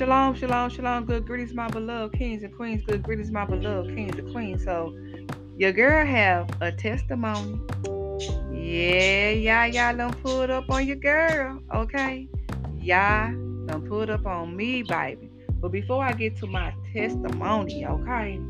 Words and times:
Shalom, 0.00 0.34
shalom, 0.34 0.70
shalom. 0.70 1.04
Good 1.04 1.26
greetings, 1.26 1.52
my 1.52 1.68
beloved 1.68 2.18
kings 2.18 2.42
and 2.42 2.56
queens. 2.56 2.82
Good 2.86 3.02
greetings, 3.02 3.30
my 3.30 3.44
beloved 3.44 3.94
kings 3.94 4.18
and 4.18 4.32
queens. 4.32 4.64
So, 4.64 4.96
your 5.58 5.72
girl 5.72 6.06
have 6.06 6.48
a 6.62 6.72
testimony. 6.72 7.60
Yeah, 8.50 9.28
y'all, 9.32 9.66
y'all 9.66 9.94
done 9.94 10.14
pulled 10.22 10.48
up 10.48 10.70
on 10.70 10.86
your 10.86 10.96
girl, 10.96 11.60
okay? 11.74 12.26
Y'all 12.78 13.30
done 13.66 13.86
pulled 13.86 14.08
up 14.08 14.24
on 14.24 14.56
me, 14.56 14.82
baby. 14.84 15.30
But 15.60 15.70
before 15.70 16.02
I 16.02 16.14
get 16.14 16.34
to 16.38 16.46
my 16.46 16.72
testimony, 16.94 17.84
okay? 17.84 18.40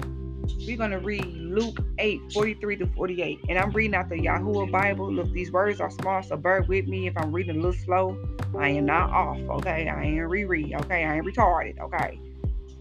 We're 0.66 0.76
going 0.76 0.90
to 0.90 0.98
read 0.98 1.24
Luke 1.24 1.78
8 1.98 2.32
43 2.32 2.76
to 2.76 2.86
48. 2.86 3.40
And 3.48 3.58
I'm 3.58 3.70
reading 3.70 3.94
out 3.94 4.08
the 4.08 4.16
Yahuwah 4.16 4.70
Bible. 4.70 5.12
Look, 5.12 5.32
these 5.32 5.50
words 5.50 5.80
are 5.80 5.90
small, 5.90 6.22
so 6.22 6.36
bear 6.36 6.62
with 6.62 6.86
me 6.86 7.06
if 7.06 7.16
I'm 7.16 7.32
reading 7.32 7.56
a 7.56 7.58
little 7.58 7.72
slow. 7.72 8.16
I 8.56 8.70
am 8.70 8.86
not 8.86 9.10
off, 9.10 9.38
okay? 9.58 9.88
I 9.88 10.04
ain't 10.04 10.28
reread, 10.28 10.74
okay? 10.82 11.04
I 11.04 11.16
ain't 11.16 11.26
retarded, 11.26 11.78
okay? 11.80 12.20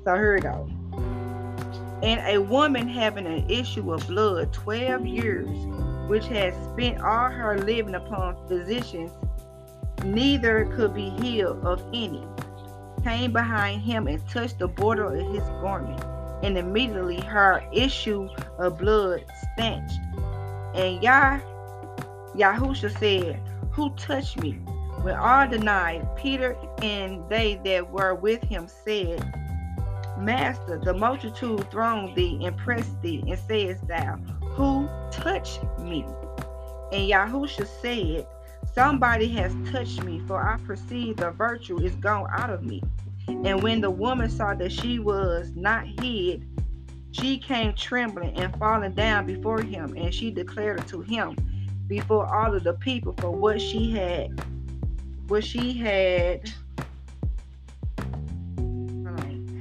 So 0.03 0.15
here 0.15 0.35
we 0.35 0.41
go. 0.41 0.69
And 2.01 2.21
a 2.27 2.41
woman 2.41 2.87
having 2.87 3.25
an 3.25 3.49
issue 3.49 3.93
of 3.93 4.07
blood 4.07 4.53
12 4.53 5.05
years, 5.05 5.49
which 6.07 6.25
had 6.27 6.53
spent 6.71 7.01
all 7.01 7.29
her 7.29 7.57
living 7.57 7.95
upon 7.95 8.47
physicians, 8.47 9.11
neither 10.05 10.65
could 10.75 10.93
be 10.93 11.09
healed 11.09 11.63
of 11.65 11.83
any, 11.93 12.25
came 13.03 13.33
behind 13.33 13.81
him 13.81 14.07
and 14.07 14.25
touched 14.29 14.59
the 14.59 14.67
border 14.67 15.13
of 15.13 15.33
his 15.33 15.43
garment 15.61 16.01
and 16.43 16.57
immediately 16.57 17.19
her 17.21 17.63
issue 17.73 18.29
of 18.57 18.77
blood 18.77 19.25
stanched. 19.53 19.99
And 20.75 21.01
Yah 21.03 21.39
Yahusha 22.35 22.97
said, 22.97 23.41
Who 23.71 23.89
touched 23.95 24.37
me? 24.37 24.53
When 25.01 25.15
all 25.15 25.47
denied, 25.47 26.07
Peter 26.15 26.57
and 26.81 27.27
they 27.29 27.59
that 27.63 27.89
were 27.89 28.13
with 28.15 28.43
him 28.43 28.67
said, 28.67 29.23
Master, 30.19 30.79
the 30.83 30.93
multitude 30.93 31.71
thronged 31.71 32.15
thee 32.15 32.41
and 32.43 32.55
pressed 32.57 33.01
thee, 33.01 33.23
and 33.27 33.39
sayest 33.39 33.87
thou, 33.87 34.17
Who 34.55 34.89
touched 35.11 35.63
me? 35.79 36.05
And 36.91 37.09
Yahusha 37.09 37.65
said, 37.81 38.27
Somebody 38.73 39.29
has 39.29 39.53
touched 39.71 40.03
me, 40.03 40.21
for 40.27 40.41
I 40.41 40.57
perceive 40.65 41.17
the 41.17 41.31
virtue 41.31 41.79
is 41.79 41.95
gone 41.95 42.27
out 42.31 42.49
of 42.49 42.63
me. 42.63 42.83
And 43.29 43.61
when 43.61 43.79
the 43.81 43.91
woman 43.91 44.29
saw 44.29 44.53
that 44.55 44.71
she 44.71 44.99
was 44.99 45.51
not 45.55 45.85
hid, 46.01 46.47
she 47.11 47.37
came 47.37 47.73
trembling 47.73 48.37
and 48.37 48.55
falling 48.57 48.93
down 48.93 49.25
before 49.25 49.61
him, 49.61 49.95
and 49.95 50.13
she 50.13 50.31
declared 50.31 50.87
to 50.87 51.01
him 51.01 51.35
before 51.87 52.25
all 52.25 52.53
of 52.53 52.63
the 52.63 52.73
people 52.73 53.13
for 53.19 53.31
what 53.31 53.61
she 53.61 53.91
had, 53.91 54.41
what 55.27 55.43
she 55.43 55.73
had 55.73 56.51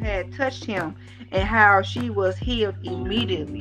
had 0.01 0.33
touched 0.33 0.65
him, 0.65 0.95
and 1.33 1.47
how 1.47 1.83
she 1.83 2.09
was 2.11 2.39
healed 2.39 2.75
immediately. 2.85 3.61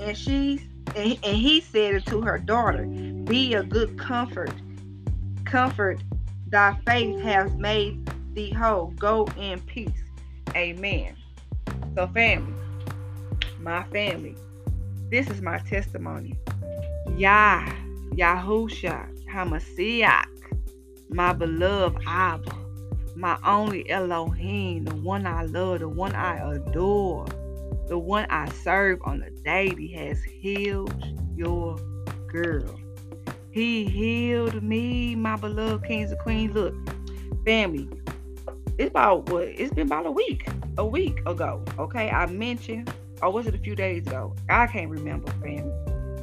And 0.00 0.16
she 0.16 0.60
and, 0.96 1.18
and 1.22 1.36
he 1.36 1.60
said 1.60 2.06
to 2.06 2.22
her 2.22 2.38
daughter, 2.38 2.86
Be 2.86 3.54
a 3.54 3.62
good 3.62 3.98
comfort, 3.98 4.52
comfort 5.44 6.02
Thy 6.50 6.74
faith 6.86 7.20
has 7.20 7.54
made 7.56 8.10
thee 8.34 8.50
whole. 8.50 8.88
Go 8.98 9.28
in 9.36 9.60
peace. 9.60 9.90
Amen. 10.56 11.14
So, 11.94 12.06
family, 12.08 12.54
my 13.60 13.84
family, 13.84 14.34
this 15.10 15.28
is 15.28 15.42
my 15.42 15.58
testimony. 15.58 16.38
Yah, 17.16 17.66
Yahusha, 18.12 19.08
Hamashiach, 19.26 20.26
my 21.10 21.34
beloved 21.34 22.02
Abba, 22.06 22.50
my 23.14 23.36
only 23.44 23.88
Elohim, 23.90 24.84
the 24.84 24.94
one 24.94 25.26
I 25.26 25.42
love, 25.42 25.80
the 25.80 25.88
one 25.88 26.14
I 26.14 26.36
adore, 26.54 27.26
the 27.88 27.98
one 27.98 28.26
I 28.30 28.48
serve 28.50 29.00
on 29.04 29.22
a 29.22 29.30
daily 29.42 29.88
has 29.88 30.22
healed 30.22 31.04
your 31.36 31.76
girl. 32.28 32.78
He 33.50 33.84
healed 33.84 34.62
me, 34.62 35.14
my 35.14 35.36
beloved 35.36 35.84
kings 35.86 36.10
and 36.10 36.20
queens. 36.20 36.54
Look, 36.54 36.74
family, 37.44 37.88
it's 38.78 38.90
about 38.90 39.30
what? 39.30 39.48
It's 39.48 39.72
been 39.72 39.86
about 39.86 40.06
a 40.06 40.10
week, 40.10 40.46
a 40.76 40.86
week 40.86 41.20
ago. 41.26 41.64
Okay, 41.78 42.10
I 42.10 42.26
mentioned, 42.26 42.92
or 43.22 43.32
was 43.32 43.46
it 43.46 43.54
a 43.54 43.58
few 43.58 43.74
days 43.74 44.06
ago? 44.06 44.34
I 44.48 44.66
can't 44.66 44.90
remember, 44.90 45.30
family. 45.42 45.72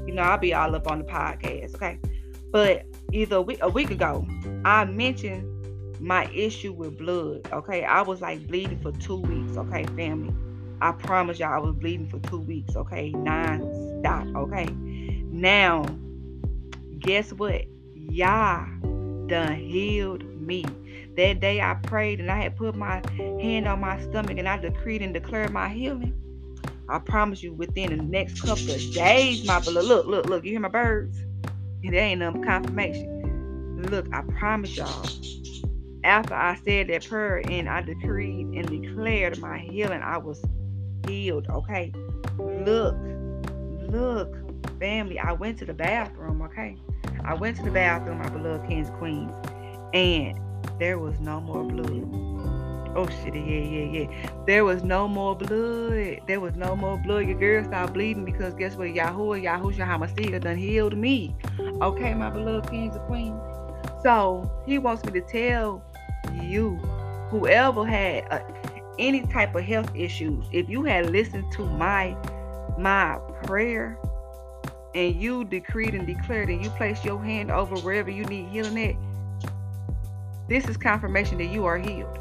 You 0.07 0.13
know, 0.13 0.21
I'll 0.21 0.37
be 0.37 0.53
all 0.53 0.75
up 0.75 0.89
on 0.89 0.99
the 0.99 1.05
podcast. 1.05 1.75
Okay, 1.75 1.99
but 2.51 2.85
either 3.11 3.37
a 3.37 3.41
week, 3.41 3.59
a 3.61 3.69
week 3.69 3.89
ago, 3.89 4.25
I 4.63 4.85
mentioned 4.85 5.51
my 5.99 6.29
issue 6.31 6.73
with 6.73 6.97
blood. 6.97 7.47
Okay, 7.51 7.83
I 7.83 8.01
was 8.01 8.21
like 8.21 8.47
bleeding 8.47 8.79
for 8.79 8.91
two 8.91 9.17
weeks. 9.17 9.57
Okay, 9.57 9.83
family. 9.95 10.33
I 10.81 10.91
promise 10.91 11.39
y'all, 11.39 11.53
I 11.53 11.57
was 11.57 11.73
bleeding 11.75 12.07
for 12.07 12.19
two 12.19 12.41
weeks. 12.41 12.75
Okay, 12.75 13.09
non-stop. 13.11 14.27
Okay, 14.35 14.67
now 15.31 15.85
guess 16.99 17.31
what? 17.33 17.63
Yah 17.93 18.65
done 19.27 19.55
healed 19.55 20.23
me. 20.23 20.65
That 21.17 21.39
day 21.39 21.61
I 21.61 21.75
prayed 21.75 22.19
and 22.19 22.29
I 22.29 22.41
had 22.41 22.55
put 22.55 22.75
my 22.75 23.01
hand 23.17 23.67
on 23.67 23.79
my 23.79 24.01
stomach 24.01 24.37
and 24.37 24.47
I 24.47 24.57
decreed 24.57 25.01
and 25.01 25.13
declared 25.13 25.51
my 25.51 25.69
healing. 25.69 26.13
I 26.87 26.99
promise 26.99 27.41
you, 27.41 27.53
within 27.53 27.97
the 27.97 28.03
next 28.03 28.41
couple 28.41 28.69
of 28.69 28.93
days, 28.93 29.45
my 29.45 29.59
beloved, 29.59 29.87
look, 29.87 30.05
look, 30.05 30.25
look, 30.27 30.43
you 30.45 30.51
hear 30.51 30.59
my 30.59 30.67
birds? 30.67 31.17
It 31.81 31.93
ain't 31.93 32.19
no 32.19 32.31
confirmation. 32.33 33.81
Look, 33.89 34.07
I 34.13 34.21
promise 34.37 34.75
y'all. 34.77 35.05
After 36.03 36.35
I 36.35 36.59
said 36.63 36.87
that 36.89 37.07
prayer 37.07 37.41
and 37.49 37.67
I 37.67 37.81
decreed 37.81 38.47
and 38.47 38.67
declared 38.67 39.39
my 39.39 39.57
healing, 39.57 40.01
I 40.01 40.17
was 40.17 40.43
healed. 41.07 41.47
Okay. 41.49 41.91
Look, 42.37 42.95
look, 43.89 44.35
family. 44.85 45.17
I 45.17 45.31
went 45.31 45.57
to 45.59 45.65
the 45.65 45.73
bathroom, 45.73 46.43
okay? 46.43 46.77
I 47.23 47.33
went 47.33 47.57
to 47.57 47.63
the 47.63 47.71
bathroom, 47.71 48.19
my 48.19 48.29
beloved 48.29 48.67
kings 48.69 48.91
queens, 48.99 49.33
and 49.95 50.39
there 50.79 50.99
was 50.99 51.19
no 51.19 51.41
more 51.41 51.63
blood. 51.63 52.05
Oh 52.95 53.07
shit, 53.09 53.33
yeah, 53.33 53.41
yeah, 53.41 53.87
yeah. 53.97 54.29
There 54.45 54.63
was 54.63 54.83
no 54.83 55.07
more 55.07 55.35
blood. 55.35 56.21
There 56.27 56.39
was 56.39 56.55
no 56.55 56.75
more 56.75 56.97
blood. 56.97 57.27
Your 57.27 57.39
girl 57.39 57.63
stopped 57.63 57.93
bleeding 57.93 58.25
because 58.25 58.53
guess 58.53 58.75
what? 58.75 58.89
Yahuwah, 58.89 59.43
Yahushua 59.43 59.87
HaMashiach 59.87 60.41
done 60.41 60.55
healed 60.55 60.95
me. 60.95 61.35
Okay, 61.81 62.13
my 62.13 62.29
beloved 62.29 62.69
kings 62.69 62.95
and 62.95 63.05
queens. 63.07 63.41
So 64.03 64.49
he 64.67 64.77
wants 64.77 65.03
me 65.03 65.19
to 65.19 65.21
tell 65.21 65.83
you, 66.43 66.75
whoever 67.31 67.85
had 67.85 68.27
uh, 68.29 68.39
any 68.99 69.23
type 69.23 69.55
of 69.55 69.63
health 69.63 69.91
issues, 69.95 70.45
if 70.51 70.69
you 70.69 70.83
had 70.83 71.09
listened 71.09 71.51
to 71.53 71.65
my 71.65 72.15
my 72.77 73.17
prayer 73.43 73.97
and 74.95 75.21
you 75.21 75.43
decreed 75.43 75.93
and 75.93 76.07
declared 76.07 76.49
and 76.49 76.63
you 76.63 76.69
placed 76.71 77.03
your 77.03 77.21
hand 77.23 77.51
over 77.51 77.75
wherever 77.79 78.09
you 78.09 78.23
need 78.25 78.47
healing 78.47 78.81
at, 78.81 78.95
this 80.47 80.67
is 80.67 80.77
confirmation 80.77 81.37
that 81.37 81.47
you 81.47 81.65
are 81.65 81.77
healed. 81.77 82.17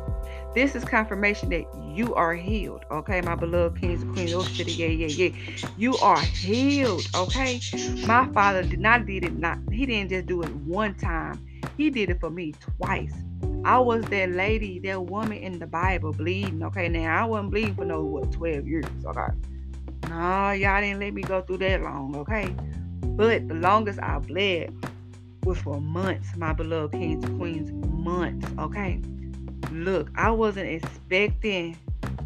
This 0.55 0.75
is 0.75 0.85
confirmation 0.85 1.51
that 1.51 1.65
you 1.95 2.15
are 2.15 2.35
healed. 2.35 2.85
Okay, 2.91 3.21
my 3.21 3.35
beloved 3.35 3.81
kings 3.81 4.03
and 4.03 4.13
queens. 4.15 4.33
Oh 4.35 4.43
shit, 4.43 4.69
yeah, 4.69 4.87
yeah, 4.87 5.07
yeah. 5.07 5.69
You 5.77 5.97
are 5.99 6.21
healed. 6.21 7.07
Okay. 7.15 7.61
My 8.07 8.27
father 8.33 8.63
did 8.63 8.81
not 8.81 9.07
did 9.07 9.25
it 9.25 9.37
not. 9.37 9.59
He 9.71 9.87
didn't 9.87 10.11
just 10.11 10.27
do 10.27 10.43
it 10.43 10.55
one 10.57 10.95
time. 10.95 11.45
He 11.77 11.91
did 11.91 12.11
it 12.11 12.21
for 12.21 12.31
me 12.31 12.55
twice. 12.79 13.13
I 13.65 13.79
was 13.79 14.05
that 14.07 14.31
lady, 14.31 14.79
that 14.81 15.05
woman 15.05 15.39
in 15.39 15.59
the 15.59 15.67
Bible 15.67 16.13
bleeding. 16.13 16.63
Okay, 16.63 16.89
now 16.89 17.23
I 17.23 17.25
wasn't 17.25 17.51
bleeding 17.51 17.75
for 17.75 17.85
no 17.85 18.03
what 18.03 18.33
12 18.33 18.67
years. 18.67 18.85
Okay. 19.07 19.33
Nah, 20.09 20.53
y'all 20.53 20.81
didn't 20.81 21.01
let 21.01 21.15
me 21.15 21.23
go 21.23 21.43
through 21.43 21.59
that 21.59 21.83
long, 21.83 22.17
okay? 22.17 22.55
But 23.17 23.49
the 23.49 23.55
longest 23.55 24.01
I 24.01 24.19
bled 24.19 24.75
was 25.45 25.59
for 25.59 25.81
months, 25.81 26.37
my 26.37 26.53
beloved 26.53 26.93
kings 26.93 27.25
queens. 27.37 27.71
Months, 27.91 28.49
okay? 28.59 29.01
Look, 29.71 30.11
I 30.17 30.31
wasn't 30.31 30.69
expecting 30.69 31.77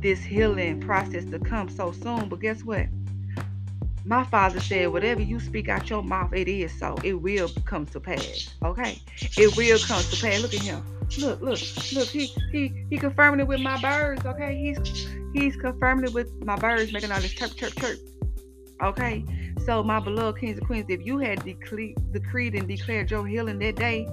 this 0.01 0.21
healing 0.21 0.81
process 0.81 1.25
to 1.27 1.39
come 1.39 1.69
so 1.69 1.93
soon, 1.93 2.29
but 2.29 2.41
guess 2.41 2.63
what? 2.63 2.87
My 4.05 4.25
father 4.25 4.61
said, 4.61 4.89
whatever 4.89 5.21
you 5.21 5.39
speak 5.39 5.69
out 5.69 5.91
your 5.91 6.03
mouth, 6.03 6.33
it 6.33 6.49
is 6.49 6.73
so. 6.79 6.97
It 7.05 7.15
will 7.15 7.51
come 7.67 7.85
to 7.87 8.01
pass. 8.01 8.55
Okay? 8.65 9.03
It 9.37 9.55
will 9.57 9.79
come 9.79 10.03
to 10.03 10.21
pass. 10.21 10.41
Look 10.41 10.55
at 10.55 10.63
him. 10.63 10.83
Look, 11.19 11.43
look, 11.43 11.61
look. 11.93 12.09
He 12.09 12.27
he 12.51 12.87
he 12.89 12.97
confirming 12.97 13.41
it 13.41 13.47
with 13.47 13.61
my 13.61 13.79
birds. 13.81 14.25
Okay? 14.25 14.57
He's 14.57 15.09
he's 15.33 15.57
confirming 15.57 16.07
it 16.07 16.15
with 16.15 16.33
my 16.45 16.57
birds 16.57 16.93
making 16.93 17.13
all 17.13 17.21
this 17.21 17.33
chirp, 17.33 17.55
chirp, 17.55 17.75
chirp. 17.75 17.99
Okay? 18.83 19.25
So 19.65 19.83
my 19.83 20.01
beloved 20.01 20.41
kings 20.41 20.59
and 20.59 20.67
queens, 20.67 20.87
if 20.89 21.05
you 21.05 21.19
had 21.19 21.45
decreed, 21.45 21.97
decreed 22.13 22.55
and 22.55 22.69
declared 22.69 23.11
your 23.11 23.27
healing 23.27 23.59
that 23.59 23.77
day, 23.77 24.07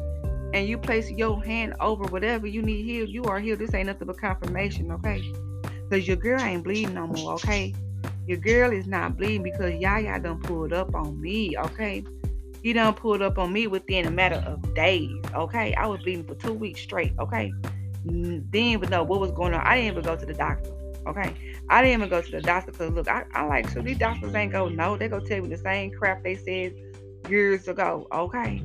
and 0.54 0.68
you 0.68 0.78
place 0.78 1.10
your 1.12 1.44
hand 1.44 1.74
over 1.80 2.06
whatever 2.06 2.48
you 2.48 2.62
need 2.62 2.84
healed, 2.84 3.10
you 3.10 3.24
are 3.26 3.40
healed. 3.40 3.60
This 3.60 3.74
ain't 3.74 3.88
nothing 3.88 4.08
but 4.08 4.18
confirmation, 4.18 4.92
okay? 4.92 5.22
Because 5.90 6.08
your 6.08 6.18
girl 6.18 6.40
ain't 6.42 6.64
bleeding 6.64 6.96
no 6.96 7.08
more, 7.08 7.34
okay? 7.34 7.74
Your 8.26 8.38
girl 8.38 8.72
is 8.72 8.88
not 8.88 9.18
bleeding 9.18 9.44
because 9.44 9.74
Yaya 9.76 10.20
done 10.20 10.40
pulled 10.42 10.74
up 10.74 10.96
on 10.96 11.20
me, 11.20 11.58
okay? 11.58 12.04
He 12.64 12.74
done 12.74 12.94
pulled 12.94 13.22
up 13.22 13.38
on 13.38 13.54
me 13.54 13.68
within 13.68 14.08
a 14.08 14.12
matter 14.12 14.44
of 14.48 14.74
days, 14.74 15.12
okay? 15.36 15.74
I 15.76 15.88
was 15.88 16.02
bleeding 16.02 16.26
for 16.26 16.36
two 16.36 16.54
weeks 16.54 16.82
straight, 16.82 17.14
okay? 17.20 17.52
didn't 18.06 18.56
even 18.56 18.90
know 18.90 19.04
what 19.04 19.20
was 19.20 19.32
going 19.32 19.54
on. 19.54 19.62
I 19.62 19.76
didn't 19.78 19.92
even 19.92 20.04
go 20.04 20.16
to 20.16 20.26
the 20.26 20.34
doctor. 20.34 20.72
Okay. 21.08 21.34
I 21.70 21.82
didn't 21.82 22.00
even 22.00 22.10
go 22.10 22.22
to 22.22 22.32
the 22.32 22.42
doctor 22.42 22.72
because 22.72 22.92
look, 22.94 23.08
I, 23.08 23.26
I 23.34 23.46
like 23.46 23.70
so 23.70 23.82
these 23.82 23.98
doctors 23.98 24.34
ain't 24.36 24.52
go 24.52 24.70
no, 24.70 24.98
they 24.98 25.08
go 25.08 25.20
tell 25.20 25.42
me 25.42 25.50
the 25.50 25.58
same 25.58 25.92
crap 25.92 26.24
they 26.24 26.36
said 26.36 26.76
years 27.30 27.68
ago. 27.68 28.08
Okay. 28.12 28.62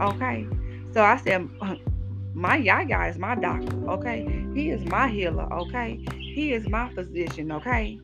Okay. 0.00 0.46
So 0.92 1.02
I 1.02 1.16
said 1.16 1.48
my 2.34 2.56
Yaya 2.56 3.08
is 3.08 3.18
my 3.18 3.34
doctor, 3.34 3.90
okay? 3.90 4.46
He 4.54 4.70
is 4.70 4.84
my 4.84 5.08
healer, 5.08 5.52
okay? 5.52 6.04
He 6.18 6.52
is 6.52 6.68
my 6.68 6.92
physician, 6.94 7.50
okay? 7.52 8.00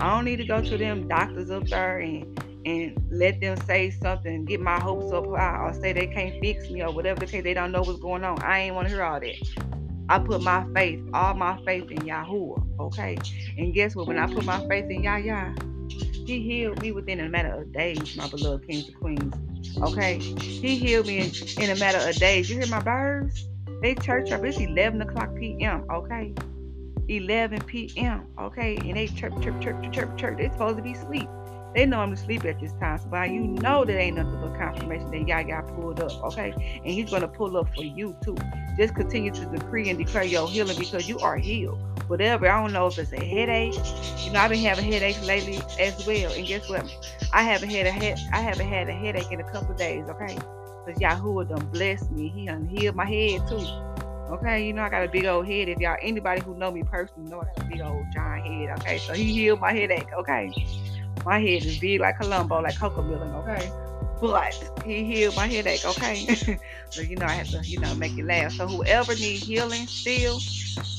I 0.00 0.10
don't 0.14 0.24
need 0.24 0.36
to 0.36 0.44
go 0.44 0.60
to 0.60 0.76
them 0.76 1.08
doctors 1.08 1.50
up 1.50 1.66
there 1.66 1.98
and 1.98 2.38
and 2.66 3.00
let 3.10 3.40
them 3.40 3.56
say 3.64 3.90
something, 3.90 4.44
get 4.44 4.60
my 4.60 4.78
hopes 4.78 5.12
up 5.12 5.26
high, 5.26 5.56
or 5.58 5.72
say 5.72 5.92
they 5.92 6.06
can't 6.06 6.38
fix 6.40 6.68
me 6.68 6.82
or 6.82 6.92
whatever 6.92 7.20
the 7.20 7.26
case. 7.26 7.42
They 7.42 7.54
don't 7.54 7.72
know 7.72 7.80
what's 7.80 8.00
going 8.00 8.24
on. 8.24 8.42
I 8.42 8.60
ain't 8.60 8.74
want 8.74 8.88
to 8.88 8.94
hear 8.94 9.04
all 9.04 9.20
that. 9.20 9.77
I 10.08 10.18
put 10.18 10.42
my 10.42 10.66
faith, 10.74 11.00
all 11.12 11.34
my 11.34 11.58
faith 11.64 11.90
in 11.90 11.98
Yahuwah. 11.98 12.80
Okay. 12.80 13.18
And 13.56 13.74
guess 13.74 13.94
what? 13.94 14.06
When 14.06 14.18
I 14.18 14.26
put 14.26 14.44
my 14.44 14.66
faith 14.68 14.90
in 14.90 15.02
Yah 15.02 15.54
he 16.28 16.42
healed 16.42 16.82
me 16.82 16.92
within 16.92 17.20
a 17.20 17.28
matter 17.28 17.54
of 17.54 17.72
days, 17.72 18.14
my 18.14 18.28
beloved 18.28 18.68
kings 18.68 18.86
and 18.86 18.98
queens. 18.98 19.34
Okay. 19.78 20.18
He 20.18 20.76
healed 20.76 21.06
me 21.06 21.20
in, 21.20 21.30
in 21.62 21.70
a 21.70 21.80
matter 21.80 22.06
of 22.06 22.14
days. 22.16 22.50
You 22.50 22.58
hear 22.58 22.66
my 22.66 22.80
birds? 22.80 23.48
They 23.80 23.94
church 23.94 24.30
up. 24.30 24.44
It's 24.44 24.58
11 24.58 25.00
o'clock 25.00 25.34
p.m. 25.36 25.86
Okay. 25.90 26.34
11 27.08 27.62
p.m. 27.62 28.26
Okay. 28.38 28.76
And 28.76 28.96
they 28.96 29.06
chirp, 29.06 29.40
chirp, 29.42 29.58
chirp, 29.62 29.82
chirp, 29.82 29.92
chirp, 29.94 30.18
chirp. 30.18 30.38
They 30.38 30.50
supposed 30.50 30.76
to 30.76 30.82
be 30.82 30.92
asleep. 30.92 31.28
They 31.74 31.86
normally 31.86 32.16
sleep 32.16 32.44
at 32.44 32.60
this 32.60 32.72
time. 32.74 32.98
So 32.98 33.22
you 33.22 33.40
know 33.40 33.84
that 33.84 33.98
ain't 33.98 34.16
nothing 34.16 34.40
but 34.40 34.56
confirmation 34.58 35.10
that 35.10 35.46
Yah 35.46 35.62
pulled 35.62 36.00
up, 36.00 36.12
okay? 36.24 36.52
And 36.52 36.86
he's 36.86 37.10
gonna 37.10 37.28
pull 37.28 37.56
up 37.56 37.74
for 37.74 37.84
you 37.84 38.16
too. 38.22 38.36
Just 38.78 38.94
continue 38.94 39.32
to 39.32 39.46
decree 39.46 39.90
and 39.90 39.98
declare 39.98 40.24
your 40.24 40.48
healing 40.48 40.78
because 40.78 41.08
you 41.08 41.18
are 41.18 41.36
healed. 41.36 41.78
Whatever. 42.08 42.48
I 42.48 42.60
don't 42.60 42.72
know 42.72 42.86
if 42.86 42.98
it's 42.98 43.12
a 43.12 43.22
headache. 43.22 43.74
You 44.24 44.32
know, 44.32 44.40
I've 44.40 44.50
been 44.50 44.60
having 44.60 44.90
headaches 44.90 45.24
lately 45.26 45.60
as 45.78 46.06
well. 46.06 46.32
And 46.32 46.46
guess 46.46 46.68
what? 46.68 46.84
I 47.32 47.42
haven't 47.42 47.70
had 47.70 47.86
a 47.86 47.90
head 47.90 48.18
I 48.32 48.40
haven't 48.40 48.68
had 48.68 48.88
a 48.88 48.92
headache 48.92 49.30
in 49.30 49.40
a 49.40 49.50
couple 49.50 49.74
days, 49.74 50.08
okay? 50.08 50.38
Because 50.86 51.00
Yahuwah 51.00 51.48
done 51.48 51.66
blessed 51.66 52.10
me. 52.12 52.28
He 52.28 52.46
done 52.46 52.66
healed 52.66 52.96
my 52.96 53.04
head 53.04 53.46
too. 53.46 53.66
Okay, 54.30 54.66
you 54.66 54.74
know 54.74 54.82
I 54.82 54.90
got 54.90 55.04
a 55.04 55.08
big 55.08 55.24
old 55.24 55.46
head. 55.46 55.68
If 55.68 55.78
y'all 55.78 55.96
anybody 56.02 56.42
who 56.42 56.54
know 56.54 56.70
me 56.70 56.82
personally 56.82 57.30
know 57.30 57.40
I 57.40 57.44
got 57.44 57.64
a 57.64 57.64
big 57.64 57.80
old 57.80 58.04
giant 58.12 58.46
head. 58.46 58.78
Okay, 58.78 58.98
so 58.98 59.12
he 59.12 59.24
healed 59.24 59.60
my 59.60 59.72
headache. 59.72 60.08
Okay, 60.18 60.52
my 61.24 61.38
head 61.38 61.64
is 61.64 61.78
big 61.78 62.00
like 62.00 62.18
Columbo, 62.18 62.60
like 62.60 62.74
Cocomelon, 62.74 63.34
okay? 63.34 63.70
But 64.20 64.82
he 64.84 65.04
healed 65.04 65.36
my 65.36 65.46
headache, 65.46 65.84
okay? 65.84 66.58
so 66.90 67.02
you 67.02 67.16
know 67.16 67.26
I 67.26 67.32
have 67.32 67.48
to, 67.50 67.60
you 67.64 67.78
know, 67.78 67.94
make 67.94 68.18
it 68.18 68.24
last. 68.24 68.56
So 68.56 68.66
whoever 68.66 69.14
needs 69.14 69.44
healing 69.44 69.86
still, 69.86 70.40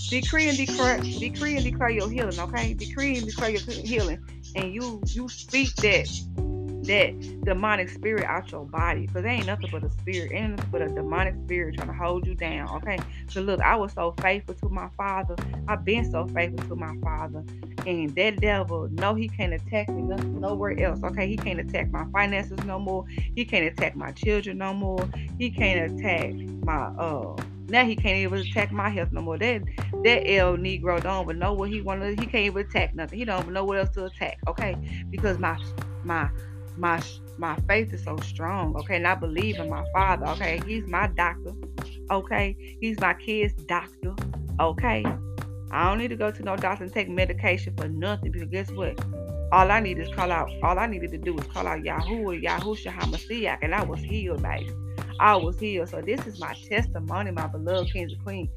decree 0.10 0.48
and 0.50 0.58
declare 0.58 1.00
decree 1.00 1.56
and 1.56 1.64
declare 1.64 1.90
your 1.90 2.10
healing, 2.10 2.40
okay? 2.40 2.74
Decree 2.74 3.18
and 3.18 3.26
declare 3.26 3.50
your 3.52 3.62
healing. 3.62 4.24
And 4.56 4.74
you 4.74 5.02
you 5.08 5.28
speak 5.28 5.76
that 5.78 6.08
that 6.84 7.44
demonic 7.44 7.90
spirit 7.90 8.24
out 8.24 8.52
your 8.52 8.66
body 8.66 9.08
because 9.08 9.26
ain't 9.26 9.46
nothing 9.46 9.70
but 9.72 9.84
a 9.84 9.90
spirit, 9.90 10.32
ain't 10.34 10.52
nothing 10.52 10.70
but 10.72 10.82
a 10.82 10.88
demonic 10.90 11.36
spirit 11.46 11.76
trying 11.76 11.88
to 11.88 11.94
hold 11.94 12.26
you 12.26 12.36
down. 12.36 12.70
Okay. 12.78 12.98
So 13.28 13.42
look, 13.42 13.60
I 13.62 13.76
was 13.76 13.94
so 13.94 14.14
faithful 14.22 14.56
to 14.56 14.70
my 14.70 14.90
father. 14.98 15.36
I've 15.68 15.84
been 15.84 16.10
so 16.10 16.28
faithful 16.28 16.68
to 16.70 16.76
my 16.76 16.96
father. 17.04 17.44
And 17.86 18.10
that 18.16 18.40
devil, 18.40 18.88
no, 18.92 19.16
he 19.16 19.28
can't 19.28 19.54
attack 19.54 19.90
me 19.90 20.04
nowhere 20.04 20.80
else. 20.80 21.04
Okay. 21.04 21.28
He 21.28 21.38
can't 21.38 21.60
attack 21.60 21.92
my 21.92 22.06
finances 22.12 22.60
no 22.66 22.80
more. 22.80 23.06
He 23.36 23.46
can't 23.46 23.66
attack 23.66 23.96
my 23.96 24.12
children 24.12 24.58
no 24.58 24.74
more. 24.74 25.10
He 25.38 25.50
can't 25.50 25.92
attack 25.92 26.34
my 26.64 26.88
uh 26.98 27.36
now 27.70 27.86
he 27.86 27.96
can't 27.96 28.18
even 28.18 28.40
attack 28.40 28.72
my 28.72 28.90
health 28.90 29.12
no 29.12 29.22
more. 29.22 29.38
That 29.38 29.62
that 30.04 30.30
El 30.30 30.58
Negro 30.58 31.02
don't 31.02 31.24
even 31.26 31.40
know 31.40 31.54
what 31.54 31.70
he 31.70 31.82
wanna. 31.82 32.10
He 32.10 32.16
can't 32.16 32.36
even 32.36 32.66
attack 32.66 32.96
nothing. 32.96 33.20
He 33.20 33.26
don't 33.26 33.42
even 33.42 33.54
know 33.54 33.64
what 33.64 33.78
else 33.78 33.90
to 33.92 34.06
attack. 34.06 34.40
Okay, 34.48 34.76
because 35.10 35.38
my 35.38 35.58
my 36.04 36.30
my 36.80 37.02
my 37.38 37.56
faith 37.68 37.94
is 37.94 38.04
so 38.04 38.18
strong. 38.18 38.76
Okay, 38.78 38.96
and 38.96 39.08
I 39.08 39.16
believe 39.16 39.58
in 39.60 39.70
my 39.70 39.84
father. 39.94 40.28
Okay, 40.28 40.62
he's 40.66 40.88
my 40.88 41.08
doctor. 41.08 41.54
Okay, 42.12 42.78
he's 42.82 43.00
my 43.00 43.14
kid's 43.14 43.54
doctor. 43.64 44.16
Okay, 44.60 45.06
I 45.72 45.90
don't 45.90 46.00
need 46.00 46.10
to 46.10 46.16
go 46.16 46.32
to 46.32 46.44
no 46.44 46.56
doctor 46.56 46.84
and 46.84 46.94
take 46.94 47.10
medication 47.10 47.74
for 47.78 47.88
nothing 47.88 48.32
because 48.32 48.50
guess 48.50 48.72
what? 48.72 49.00
All 49.52 49.72
I 49.72 49.80
need 49.80 49.98
is 49.98 50.14
call 50.14 50.32
out. 50.32 50.52
All 50.64 50.78
I 50.78 50.86
needed 50.88 51.12
to 51.12 51.18
do 51.18 51.34
was 51.34 51.46
call 51.48 51.68
out 51.68 51.82
Yahuwah, 51.82 52.44
Yahushua 52.44 52.94
HaMashiach, 52.94 53.60
and 53.62 53.74
I 53.74 53.84
was 53.84 54.00
healed, 54.00 54.44
baby. 54.44 54.72
I 55.20 55.36
was 55.36 55.60
healed. 55.60 55.90
So 55.90 56.02
this 56.02 56.26
is 56.28 56.40
my 56.40 56.54
testimony, 56.68 57.32
my 57.32 57.48
beloved 57.48 57.92
kings 57.92 58.14
and 58.14 58.24
queens. 58.24 58.50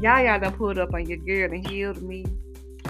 Y'all, 0.00 0.24
y'all 0.24 0.40
done 0.40 0.52
put 0.54 0.78
up 0.78 0.92
on 0.94 1.06
your 1.06 1.18
girl 1.18 1.52
and 1.52 1.66
healed 1.66 2.02
me. 2.02 2.24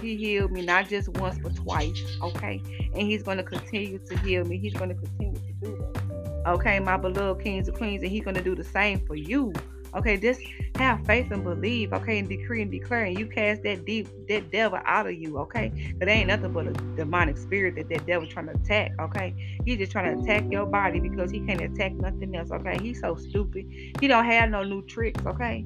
He 0.01 0.17
healed 0.17 0.53
me 0.53 0.63
not 0.63 0.89
just 0.89 1.09
once 1.09 1.39
but 1.39 1.55
twice. 1.57 2.03
Okay. 2.23 2.63
And 2.95 3.03
he's 3.03 3.23
going 3.23 3.39
to 3.39 3.45
continue 3.45 3.99
to 3.99 4.19
heal 4.19 4.45
me. 4.45 4.59
He's 4.59 4.75
going 4.75 4.91
to 4.91 4.95
continue 4.95 5.35
to 5.35 5.53
do 5.63 5.77
that. 5.95 6.03
Okay, 6.47 6.79
my 6.79 6.97
beloved 6.97 7.43
kings 7.43 7.67
and 7.67 7.77
queens, 7.77 8.03
and 8.05 8.13
he's 8.13 8.23
going 8.23 8.37
to 8.37 8.43
do 8.43 8.55
the 8.55 8.63
same 8.63 9.05
for 9.05 9.17
you. 9.17 9.53
Okay, 9.97 10.17
just 10.17 10.41
have 10.77 11.05
faith 11.07 11.31
and 11.33 11.43
believe. 11.43 11.93
Okay, 11.93 12.19
and 12.19 12.29
decree 12.29 12.63
and 12.63 12.71
declare, 12.71 13.05
and 13.05 13.19
you 13.19 13.27
cast 13.27 13.63
that 13.63 13.85
deep 13.85 14.09
that 14.29 14.53
devil 14.53 14.79
out 14.85 15.07
of 15.07 15.15
you. 15.15 15.39
Okay, 15.39 15.73
because 15.99 16.09
ain't 16.09 16.29
nothing 16.29 16.53
but 16.53 16.67
a 16.69 16.73
demonic 16.97 17.37
spirit 17.39 17.75
that 17.77 17.89
that 17.89 18.07
devil 18.07 18.29
trying 18.29 18.47
to 18.47 18.53
attack. 18.53 18.93
Okay, 19.01 19.35
he's 19.65 19.79
just 19.79 19.91
trying 19.91 20.15
to 20.17 20.23
attack 20.23 20.45
your 20.51 20.67
body 20.67 21.01
because 21.01 21.31
he 21.31 21.41
can't 21.41 21.61
attack 21.61 21.93
nothing 21.95 22.37
else. 22.37 22.51
Okay, 22.53 22.79
he's 22.81 23.01
so 23.01 23.17
stupid. 23.17 23.67
He 24.01 24.07
don't 24.07 24.25
have 24.25 24.51
no 24.51 24.63
new 24.63 24.83
tricks. 24.87 25.25
Okay, 25.27 25.65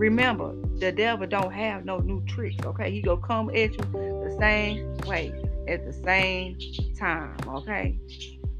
Remember, 0.00 0.54
the 0.78 0.90
devil 0.90 1.26
don't 1.26 1.52
have 1.52 1.84
no 1.84 1.98
new 1.98 2.24
tricks, 2.24 2.56
okay? 2.64 2.90
He 2.90 3.02
gonna 3.02 3.20
come 3.20 3.50
at 3.50 3.72
you 3.72 3.84
the 3.92 4.34
same 4.40 4.96
way 5.06 5.30
at 5.68 5.84
the 5.84 5.92
same 5.92 6.56
time, 6.98 7.36
okay? 7.46 7.98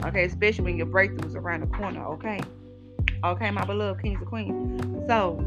Okay, 0.05 0.25
especially 0.25 0.65
when 0.65 0.77
your 0.77 0.85
breakthrough 0.85 1.27
is 1.27 1.35
around 1.35 1.63
the 1.63 1.67
corner, 1.69 2.05
okay? 2.09 2.43
Okay, 3.25 3.51
my 3.51 3.65
beloved 3.65 4.03
kings 4.03 4.21
and 4.21 4.29
queens. 4.29 5.07
So 5.07 5.43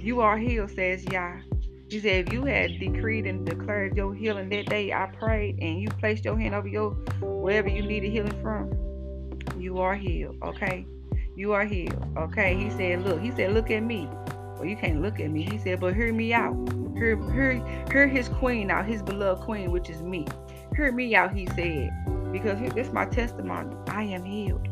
you 0.00 0.22
are 0.22 0.38
healed, 0.38 0.70
says 0.70 1.04
Yah. 1.12 1.40
He 1.90 2.00
said, 2.00 2.28
if 2.28 2.32
you 2.32 2.46
had 2.46 2.80
decreed 2.80 3.26
and 3.26 3.44
declared 3.44 3.94
your 3.94 4.14
healing 4.14 4.48
that 4.48 4.70
day, 4.70 4.90
I 4.90 5.04
prayed, 5.18 5.58
and 5.60 5.82
you 5.82 5.88
placed 5.90 6.24
your 6.24 6.38
hand 6.38 6.54
over 6.54 6.66
your 6.66 6.92
wherever 7.20 7.68
you 7.68 7.82
needed 7.82 8.10
healing 8.10 8.40
from, 8.40 8.72
you 9.60 9.80
are 9.80 9.94
healed. 9.94 10.38
Okay. 10.42 10.86
You 11.38 11.52
are 11.52 11.64
healed. 11.64 12.04
Okay. 12.16 12.56
He 12.56 12.68
said, 12.68 13.04
Look, 13.04 13.20
he 13.20 13.30
said, 13.30 13.52
Look 13.52 13.70
at 13.70 13.84
me. 13.84 14.08
Well, 14.56 14.64
you 14.64 14.76
can't 14.76 15.00
look 15.00 15.20
at 15.20 15.30
me. 15.30 15.44
He 15.48 15.56
said, 15.56 15.78
But 15.78 15.94
hear 15.94 16.12
me 16.12 16.34
out. 16.34 16.56
Hear, 16.96 17.16
hear, 17.32 17.86
hear 17.92 18.08
his 18.08 18.28
queen 18.28 18.72
out, 18.72 18.86
his 18.86 19.02
beloved 19.02 19.44
queen, 19.44 19.70
which 19.70 19.88
is 19.88 20.02
me. 20.02 20.26
Hear 20.74 20.90
me 20.90 21.14
out, 21.14 21.32
he 21.32 21.46
said. 21.54 21.92
Because 22.32 22.58
this 22.74 22.88
is 22.88 22.92
my 22.92 23.06
testimony. 23.06 23.72
I 23.86 24.02
am 24.02 24.24
healed. 24.24 24.66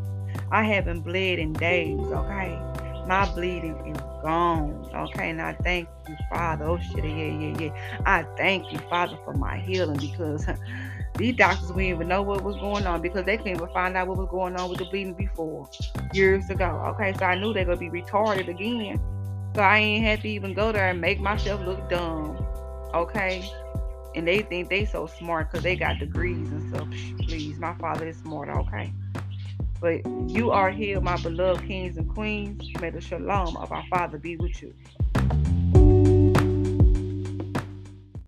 I 0.51 0.65
haven't 0.65 1.03
bled 1.03 1.39
in 1.39 1.53
days, 1.53 2.01
okay? 2.01 2.59
My 3.07 3.33
bleeding 3.33 3.77
is 3.87 4.01
gone. 4.25 4.91
Okay, 4.93 5.31
and 5.31 5.41
I 5.41 5.53
thank 5.63 5.89
you, 6.09 6.17
Father. 6.29 6.65
Oh 6.65 6.79
shit, 6.79 7.05
yeah, 7.05 7.11
yeah, 7.11 7.59
yeah. 7.61 8.01
I 8.05 8.25
thank 8.37 8.73
you, 8.73 8.79
Father, 8.91 9.17
for 9.25 9.35
my 9.35 9.57
healing 9.57 9.99
because 9.99 10.49
these 11.17 11.37
doctors 11.37 11.73
we 11.73 11.85
didn't 11.85 11.97
even 11.97 12.09
know 12.09 12.23
what 12.23 12.43
was 12.43 12.57
going 12.57 12.87
on 12.87 13.01
because 13.01 13.25
they 13.25 13.37
couldn't 13.37 13.57
even 13.57 13.69
find 13.69 13.97
out 13.97 14.09
what 14.09 14.19
was 14.19 14.29
going 14.31 14.57
on 14.57 14.69
with 14.69 14.79
the 14.79 14.85
bleeding 14.85 15.15
before 15.15 15.69
years 16.13 16.49
ago. 16.51 16.83
Okay, 16.89 17.15
so 17.19 17.25
I 17.25 17.35
knew 17.35 17.53
they 17.53 17.65
were 17.65 17.75
gonna 17.75 17.91
be 17.91 18.03
retarded 18.03 18.49
again. 18.49 19.01
So 19.55 19.63
I 19.63 19.79
ain't 19.79 20.05
had 20.05 20.21
to 20.23 20.29
even 20.29 20.53
go 20.53 20.73
there 20.73 20.91
and 20.91 21.01
make 21.01 21.19
myself 21.19 21.63
look 21.63 21.89
dumb. 21.89 22.37
Okay. 22.93 23.49
And 24.15 24.27
they 24.27 24.41
think 24.41 24.69
they 24.69 24.85
so 24.85 25.07
smart 25.07 25.51
because 25.51 25.63
they 25.63 25.77
got 25.77 25.99
degrees 25.99 26.51
and 26.51 26.75
stuff. 26.75 26.89
Please, 27.27 27.59
my 27.59 27.75
father 27.75 28.09
is 28.09 28.17
smart, 28.19 28.49
okay? 28.49 28.93
But 29.81 30.07
you 30.31 30.51
are 30.51 30.71
here, 30.71 31.01
my 31.01 31.17
beloved 31.21 31.67
kings 31.67 31.99
and 31.99 32.09
queens. 32.09 32.63
May 32.81 32.91
the 32.91 33.01
shalom 33.01 33.57
of 33.57 33.73
our 33.73 33.85
Father 33.91 34.19
be 34.19 34.37
with 34.37 34.63
you. 34.63 34.75